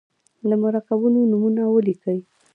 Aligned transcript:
د 0.49 0.51
مرکبونو 0.63 1.19
نومونه 1.31 1.63
ولیکئ. 1.69 2.19